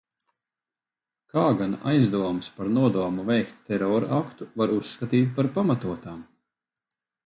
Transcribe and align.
Kā 1.33 1.43
gan 1.59 1.75
aizdomas 1.91 2.49
par 2.57 2.73
nodomu 2.79 3.29
veikt 3.31 3.63
terora 3.71 4.13
aktu 4.25 4.51
var 4.61 4.77
uzskatīt 4.83 5.35
par 5.41 5.55
pamatotām? 5.61 6.31